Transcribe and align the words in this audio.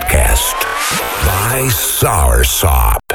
podcast 0.00 0.54
by 1.24 1.68
Soursop. 1.68 3.09